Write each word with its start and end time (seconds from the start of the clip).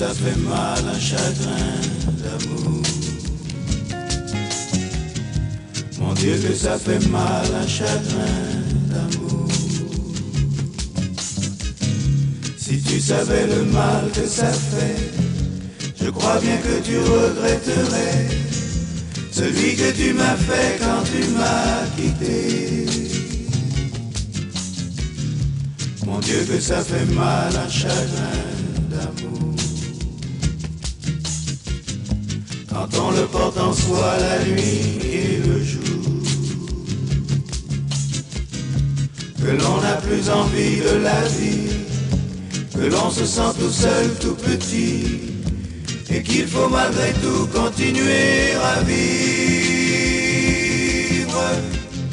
ça 0.00 0.14
fait 0.14 0.40
mal 0.48 0.82
un 0.94 0.98
chagrin 0.98 1.76
d'amour. 2.22 2.82
Mon 5.98 6.14
Dieu 6.14 6.40
que 6.42 6.54
ça 6.54 6.78
fait 6.78 7.06
mal 7.08 7.44
un 7.62 7.68
chagrin 7.68 8.40
d'amour. 8.90 9.48
Si 12.56 12.80
tu 12.80 12.98
savais 12.98 13.46
le 13.46 13.62
mal 13.64 14.08
que 14.14 14.26
ça 14.26 14.50
fait, 14.50 15.02
je 16.02 16.08
crois 16.08 16.38
bien 16.40 16.56
que 16.56 16.80
tu 16.82 16.96
regretterais 16.96 18.28
celui 19.30 19.76
que 19.76 19.90
tu 19.92 20.14
m'as 20.14 20.38
fait 20.48 20.78
quand 20.80 21.02
tu 21.12 21.28
m'as 21.36 21.84
quitté. 21.96 22.86
Mon 26.06 26.20
Dieu 26.20 26.46
que 26.50 26.58
ça 26.58 26.82
fait 26.82 27.04
mal 27.14 27.52
un 27.54 27.68
chagrin 27.68 28.59
Quand 33.00 33.08
on 33.08 33.12
le 33.12 33.26
porte 33.26 33.58
en 33.58 33.72
soi 33.72 34.14
la 34.20 34.44
nuit 34.44 34.98
et 35.02 35.38
le 35.46 35.64
jour. 35.64 35.80
Que 39.42 39.50
l'on 39.52 39.80
n'a 39.80 39.94
plus 39.94 40.28
envie 40.28 40.80
de 40.80 40.96
la 41.02 41.22
vie. 41.22 41.70
Que 42.74 42.84
l'on 42.90 43.10
se 43.10 43.24
sent 43.24 43.52
tout 43.58 43.70
seul, 43.70 44.14
tout 44.20 44.34
petit. 44.34 45.32
Et 46.10 46.22
qu'il 46.22 46.46
faut 46.46 46.68
malgré 46.68 47.14
tout 47.22 47.46
continuer 47.46 48.52
à 48.62 48.82
vivre. 48.82 49.00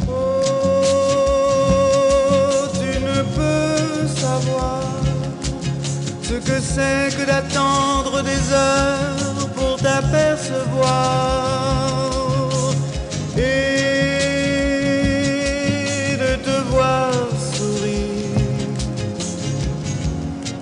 Oh, 0.07 0.13
tu 2.79 2.91
ne 3.09 3.23
peux 3.35 4.07
savoir 4.07 4.83
ce 6.23 6.35
que 6.35 6.61
c'est 6.61 7.09
que 7.17 7.25
d'attendre 7.25 8.21
des 8.23 8.53
heures 8.53 9.16
pour 9.77 9.83
t'apercevoir 9.83 12.73
et 13.37 13.77
de 16.17 16.35
te 16.43 16.55
voir 16.69 17.11
sourire 17.53 18.41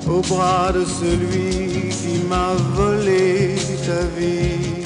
au 0.08 0.22
bras 0.22 0.72
de 0.74 0.86
celui 0.86 1.90
qui 1.90 2.20
m'a 2.28 2.54
volé 2.76 3.56
ta 3.86 4.02
vie. 4.18 4.84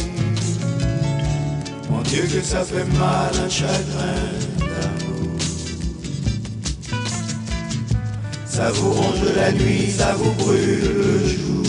Mon 1.90 2.02
Dieu 2.02 2.24
que 2.24 2.42
ça 2.42 2.64
fait 2.64 2.86
mal 2.98 3.34
un 3.46 3.50
chagrin 3.50 4.32
d'amour. 4.60 5.40
Ça 8.46 8.72
vous 8.72 8.92
ronge 8.92 9.24
la 9.36 9.52
nuit, 9.52 9.92
ça 9.92 10.14
vous 10.16 10.32
brûle 10.32 10.96
le 10.98 11.28
jour. 11.28 11.69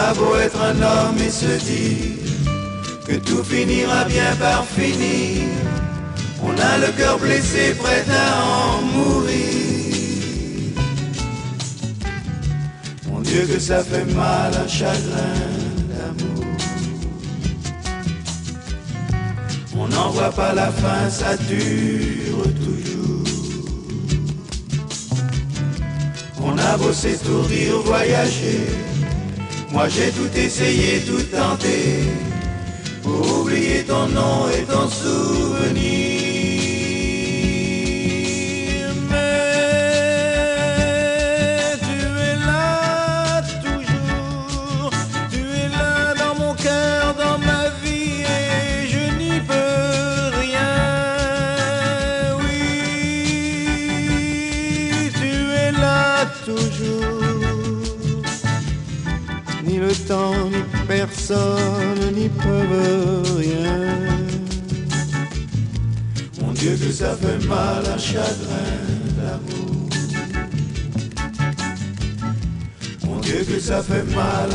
A 0.00 0.14
beau 0.14 0.36
être 0.36 0.60
un 0.60 0.78
homme 0.90 1.18
et 1.18 1.30
se 1.30 1.52
dire 1.70 2.20
que 3.06 3.16
tout 3.16 3.44
finira 3.44 4.04
bien 4.04 4.34
par 4.38 4.64
finir. 4.64 5.42
On 6.42 6.52
a 6.70 6.78
le 6.78 6.90
cœur 6.98 7.18
blessé, 7.18 7.74
prêt 7.74 8.04
à 8.08 8.26
en 8.54 8.82
mourir. 8.82 9.60
Mon 13.08 13.20
Dieu 13.20 13.42
que 13.46 13.58
ça 13.58 13.82
fait 13.84 14.08
mal 14.14 14.52
un 14.64 14.68
chagrin 14.68 15.38
d'amour. 15.90 16.44
On 19.76 19.86
n'en 19.88 20.08
voit 20.10 20.32
pas 20.32 20.54
la 20.54 20.70
fin, 20.70 21.10
ça 21.10 21.36
dure 21.36 22.44
toujours. 22.66 23.24
On 26.42 26.56
a 26.56 26.76
beau 26.78 26.92
s'étourdir, 26.92 27.80
voyager. 27.84 28.89
Moi 29.72 29.88
j'ai 29.88 30.10
tout 30.10 30.36
essayé, 30.36 31.00
tout 31.06 31.22
tenté. 31.22 32.04
Pour 33.02 33.40
oublier 33.40 33.84
ton 33.84 34.08
nom 34.08 34.48
et 34.50 34.64
ton 34.64 34.88
souvenir. 34.88 36.29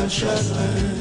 Mal 0.08 0.95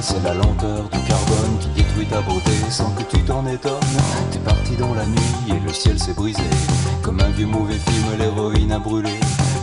c'est 0.00 0.22
la 0.22 0.34
lenteur 0.34 0.88
du 0.90 0.98
carbone 1.08 1.58
qui 1.60 1.68
détruit 1.68 2.06
ta 2.06 2.20
beauté 2.20 2.52
sans 2.70 2.90
que 2.92 3.02
tu 3.02 3.20
t'en 3.22 3.46
étonnes. 3.46 3.72
T'es 4.30 4.38
parti 4.38 4.76
dans 4.76 4.94
la 4.94 5.04
nuit 5.06 5.18
et 5.50 5.66
le 5.66 5.72
ciel 5.72 5.98
s'est 5.98 6.14
brisé. 6.14 6.42
Comme 7.02 7.20
un 7.20 7.30
vieux 7.30 7.46
mauvais 7.46 7.78
film, 7.78 8.06
l'héroïne 8.18 8.72
a 8.72 8.78
brûlé. 8.78 9.10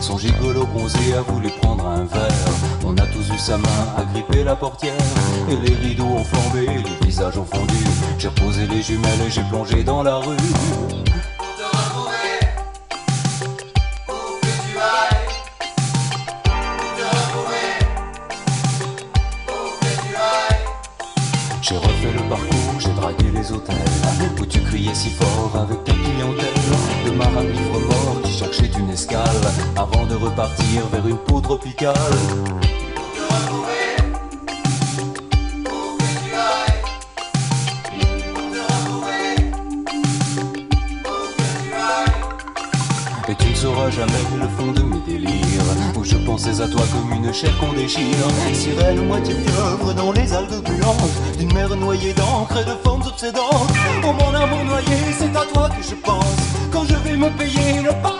Son 0.00 0.18
gigolo 0.18 0.66
bronzé 0.66 1.14
a 1.14 1.22
voulu 1.22 1.48
prendre 1.62 1.86
un 1.86 2.04
verre. 2.04 2.54
On 2.84 2.96
a 2.96 3.06
tous 3.06 3.32
eu 3.32 3.38
sa 3.38 3.56
main 3.56 3.94
à 3.96 4.04
gripper 4.12 4.44
la 4.44 4.56
portière. 4.56 4.92
Et 5.50 5.56
les 5.56 5.74
rideaux 5.74 6.04
ont 6.04 6.24
flambé, 6.24 6.66
les 6.66 7.06
visages 7.06 7.38
ont 7.38 7.44
fondu. 7.44 7.74
J'ai 8.18 8.28
reposé 8.28 8.66
les 8.66 8.82
jumelles 8.82 9.22
et 9.26 9.30
j'ai 9.30 9.44
plongé 9.50 9.82
dans 9.82 10.02
la 10.02 10.16
rue. 10.16 10.36
Le 22.14 22.28
parcours, 22.28 22.80
j'ai 22.80 22.92
dragué 22.92 23.30
les 23.34 23.52
hôtels. 23.52 23.76
Où 24.40 24.46
tu 24.46 24.60
criais 24.60 24.94
si 24.94 25.10
fort 25.10 25.52
avec 25.54 25.82
ta 25.84 25.92
clientèle. 25.92 26.46
De 27.04 27.10
maramifres 27.12 27.80
morts 27.88 28.22
qui 28.22 28.32
cherchaient 28.32 28.70
une 28.78 28.90
escale 28.90 29.20
Avant 29.76 30.06
de 30.06 30.14
repartir 30.14 30.86
vers 30.92 31.06
une 31.06 31.18
peau 31.18 31.40
tropicale 31.40 31.94
jamais 43.90 44.12
le 44.40 44.48
fond 44.48 44.72
de 44.72 44.82
mes 44.82 44.98
délires 45.06 45.62
Où 45.96 46.04
je 46.04 46.16
pensais 46.16 46.60
à 46.60 46.68
toi 46.68 46.82
comme 46.92 47.12
une 47.12 47.32
chair 47.32 47.50
qu'on 47.58 47.72
déchire. 47.72 48.02
Sirène 48.52 49.06
moitié 49.06 49.34
pieuvre 49.34 49.92
dans 49.94 50.12
les 50.12 50.32
algues 50.32 50.62
gluantes 50.64 51.38
D'une 51.38 51.52
mer 51.52 51.74
noyée 51.76 52.12
d'encre 52.14 52.56
et 52.58 52.64
de 52.64 52.76
formes 52.82 53.02
obsédantes. 53.06 53.70
Oh 54.04 54.12
mon 54.12 54.34
amour 54.34 54.64
noyé, 54.64 54.96
c'est 55.18 55.36
à 55.36 55.44
toi 55.52 55.68
que 55.68 55.82
je 55.82 55.94
pense. 55.94 56.36
Quand 56.72 56.84
je 56.84 56.94
vais 56.94 57.16
me 57.16 57.30
payer 57.30 57.78
une 57.78 57.92
passe 58.02 58.15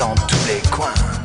Moi, 0.00 0.08
non 0.08 0.14
d'une 0.14 0.38
pipe, 0.60 1.19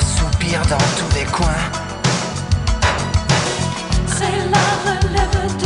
soupir 0.00 0.62
dans 0.70 0.78
tous 0.78 1.14
les 1.14 1.24
coins. 1.24 1.46
C'est 4.06 4.38
la 4.50 4.90
relève 4.90 5.61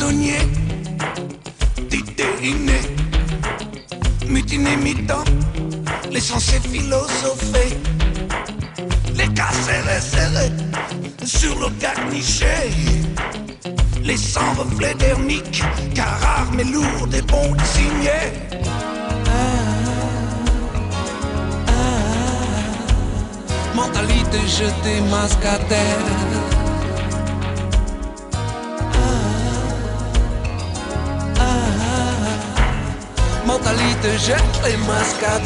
prisonnier 0.00 0.38
d'idées 1.90 2.38
innées, 2.42 2.88
mutinés 4.28 4.76
mi-temps, 4.76 5.24
les 6.10 6.20
censés 6.20 6.60
philosopher, 6.60 7.76
les 9.14 9.28
casser 9.34 10.00
serrés 10.00 10.52
sur 11.24 11.54
le 11.60 11.68
garnichet, 11.78 12.70
les 14.02 14.16
sans 14.16 14.54
reflets 14.54 14.94
dermiques, 14.94 15.62
car 15.94 16.18
armes 16.38 16.60
et 16.60 16.64
lourdes 16.64 17.14
et 17.14 17.22
bons 17.22 17.54
signés. 17.64 18.32
Mentalité 23.74 24.38
jetée 24.46 25.00
masque 25.10 25.44
à 25.44 25.58
terre 25.68 26.39
Mentalité 34.02 34.18
jette 34.18 34.60
les 34.64 34.76
masques 34.78 35.24
à 35.24 35.38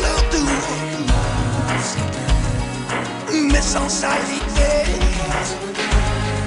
leur 0.00 0.28
tour. 0.30 0.64
Mais 3.32 3.60
sans 3.60 3.88
salité. 3.88 4.90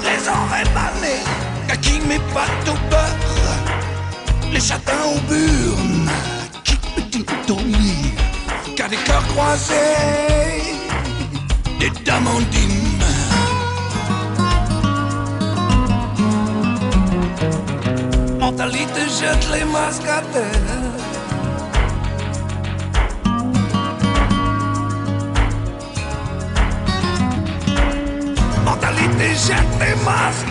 Les 0.04 0.28
oreilles. 0.28 0.68
Qui 1.82 2.00
pas 2.34 2.50
au 2.68 2.76
beurre. 2.90 3.16
Les 4.52 4.60
châtains 4.60 5.06
au 5.06 5.20
burn. 5.30 6.10
Qui 6.64 6.76
lit. 7.64 8.14
Qu'a 8.76 8.90
des 8.90 8.98
cœurs 8.98 9.26
croisés. 9.28 10.41
Des 12.12 12.18
damandines. 12.18 13.00
Mentalité 18.38 19.02
jette 19.20 19.48
les 19.54 19.66
masques 19.66 20.08
à 20.08 20.22
terre. 20.34 20.82
Mentalité 28.66 29.30
jette 29.48 29.74
les 29.80 29.96
masques. 30.04 30.51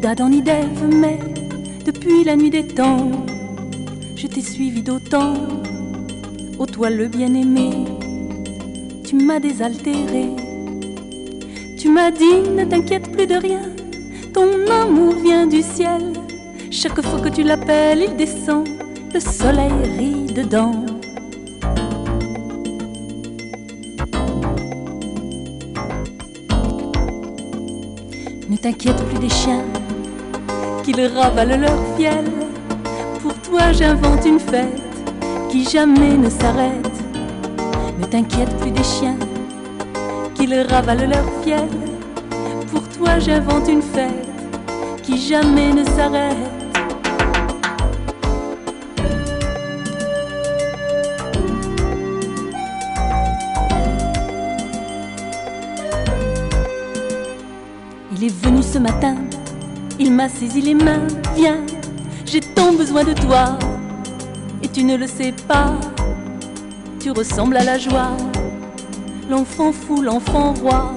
d'Adam 0.00 0.30
ni 0.30 0.40
d'Ève, 0.40 0.88
mais 0.88 1.18
depuis 1.84 2.24
la 2.24 2.34
nuit 2.34 2.48
des 2.48 2.66
temps, 2.66 3.10
je 4.16 4.26
t'ai 4.26 4.40
suivi 4.40 4.82
d'autant. 4.82 5.34
Ô 6.58 6.64
toi 6.64 6.88
le 6.88 7.06
bien-aimé, 7.06 7.84
tu 9.04 9.16
m'as 9.16 9.40
désaltéré. 9.40 10.30
Tu 11.78 11.90
m'as 11.90 12.10
dit 12.10 12.40
ne 12.56 12.64
t'inquiète 12.64 13.12
plus 13.12 13.26
de 13.26 13.34
rien, 13.34 13.62
ton 14.32 14.48
amour 14.70 15.14
vient 15.22 15.46
du 15.46 15.60
ciel. 15.60 16.14
Chaque 16.70 17.02
fois 17.02 17.20
que 17.20 17.28
tu 17.28 17.42
l'appelles, 17.42 18.06
il 18.08 18.16
descend, 18.16 18.66
le 19.12 19.20
soleil 19.20 19.72
rit 19.98 20.32
dedans. 20.32 20.86
Ne 28.48 28.56
t'inquiète 28.56 29.02
plus 29.06 29.18
des 29.18 29.28
chiens, 29.28 29.62
qu'ils 31.00 31.18
ravalent 31.18 31.60
leur 31.60 31.78
fiel. 31.96 32.24
Pour 33.22 33.34
toi, 33.40 33.72
j'invente 33.72 34.24
une 34.26 34.38
fête 34.38 34.82
qui 35.48 35.64
jamais 35.64 36.16
ne 36.16 36.28
s'arrête. 36.28 36.92
Ne 37.98 38.04
t'inquiète 38.04 38.54
plus 38.58 38.70
des 38.70 38.82
chiens, 38.82 39.16
qu'ils 40.34 40.54
ravalent 40.68 41.08
leur 41.08 41.24
fiel. 41.42 41.68
Pour 42.70 42.86
toi, 42.88 43.18
j'invente 43.18 43.68
une 43.68 43.82
fête 43.82 44.28
qui 45.02 45.16
jamais 45.18 45.72
ne 45.72 45.84
s'arrête. 45.84 46.59
M'a 60.20 60.28
saisi 60.28 60.60
les 60.60 60.74
mains. 60.74 61.06
Viens, 61.34 61.64
j'ai 62.26 62.40
tant 62.40 62.74
besoin 62.74 63.04
de 63.04 63.14
toi, 63.14 63.58
et 64.62 64.68
tu 64.68 64.84
ne 64.84 64.94
le 64.94 65.06
sais 65.06 65.32
pas. 65.48 65.72
Tu 67.00 67.10
ressembles 67.10 67.56
à 67.56 67.64
la 67.64 67.78
joie, 67.78 68.10
l'enfant 69.30 69.72
fou, 69.72 70.02
l'enfant 70.02 70.52
roi. 70.52 70.92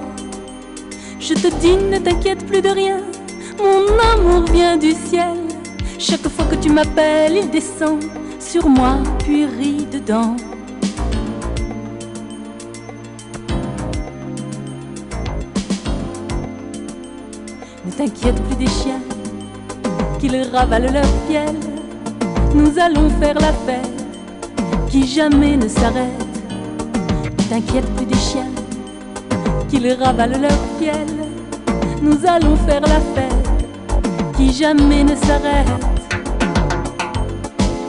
Je 1.22 1.36
te 1.36 1.48
dis, 1.62 1.78
ne 1.78 2.00
t'inquiète 2.00 2.46
plus 2.46 2.62
de 2.62 2.68
rien, 2.68 2.98
mon 3.60 3.86
amour 4.14 4.44
vient 4.52 4.76
du 4.76 4.92
ciel. 4.92 5.38
Chaque 5.98 6.28
fois 6.28 6.44
que 6.52 6.56
tu 6.56 6.70
m'appelles, 6.70 7.38
il 7.44 7.50
descend 7.50 8.04
sur 8.42 8.68
moi, 8.68 8.98
puis 9.20 9.46
rit 9.46 9.88
dedans. 9.90 10.36
Ne 17.86 17.92
t'inquiète 17.92 18.42
plus 18.44 18.56
des 18.58 18.68
chiens, 18.68 19.03
qu'ils 20.24 20.42
ravalent 20.54 20.94
leur 20.94 21.06
fiel. 21.28 21.54
Nous 22.56 22.80
allons 22.80 23.10
faire 23.20 23.36
la 23.36 23.52
fête 23.66 24.06
qui 24.90 25.06
jamais 25.06 25.58
ne 25.58 25.68
s'arrête. 25.68 26.26
T'inquiète 27.50 27.86
plus 27.98 28.06
des 28.06 28.16
chiens, 28.16 28.52
qu'ils 29.68 29.92
ravalent 29.92 30.40
leur 30.40 30.60
fiel. 30.80 31.08
Nous 32.02 32.18
allons 32.26 32.56
faire 32.56 32.82
la 32.82 33.02
fête 33.14 33.50
qui 34.38 34.54
jamais 34.54 35.04
ne 35.04 35.16
s'arrête. 35.16 35.68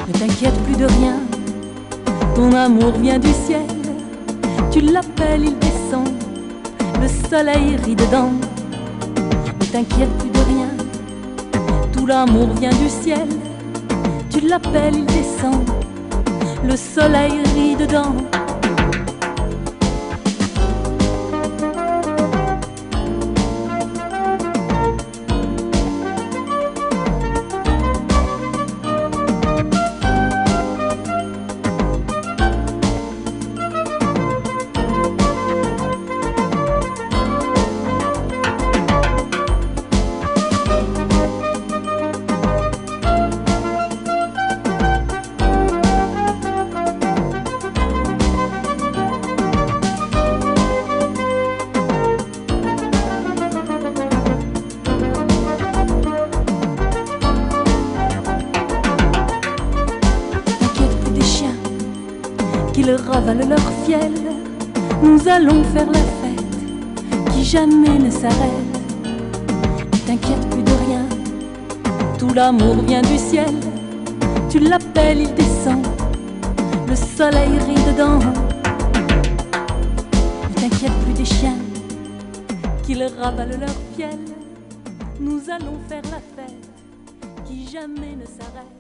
Ne 0.09 0.13
t'inquiète 0.19 0.59
plus 0.65 0.77
de 0.77 0.87
rien, 0.87 1.19
ton 2.35 2.53
amour 2.53 2.95
vient 3.01 3.21
du 3.21 3.33
ciel. 3.47 3.69
Tu 4.73 4.81
l'appelles, 4.81 5.45
il 5.45 5.59
descend, 5.61 6.09
le 7.01 7.07
soleil 7.31 7.77
rit 7.85 7.95
dedans. 7.95 8.33
Ne 9.61 9.67
t'inquiète 9.67 10.11
plus 10.19 10.34
l'amour 12.07 12.49
vient 12.61 12.71
du 12.71 12.89
ciel. 12.89 13.29
Tu 14.31 14.41
l'appelles, 14.41 14.97
il 14.97 15.07
descend, 15.07 15.65
le 16.65 16.77
soleil 16.77 17.33
rit 17.55 17.77
dedans. 17.77 18.15
S'arrête. 68.25 68.73
T'inquiète 70.07 70.49
plus 70.51 70.63
de 70.63 70.75
rien, 70.87 71.05
tout 72.19 72.33
l'amour 72.33 72.77
vient 72.87 73.03
du 73.03 73.19
ciel. 73.19 73.55
Tu 74.49 74.59
l'appelles, 74.61 75.21
il 75.27 75.35
descend, 75.35 75.85
le 76.89 76.97
soleil 76.97 77.53
rit 77.67 77.85
dedans. 77.91 78.21
Ne 80.49 80.55
t'inquiète 80.55 80.99
plus 81.05 81.13
des 81.13 81.25
chiens, 81.25 81.59
qu'ils 82.85 83.05
ravalent 83.05 83.61
leur 83.61 83.77
fiel. 83.95 84.21
Nous 85.21 85.41
allons 85.51 85.79
faire 85.89 86.03
la 86.05 86.23
fête 86.35 86.65
qui 87.47 87.67
jamais 87.71 88.17
ne 88.17 88.27
s'arrête. 88.37 88.74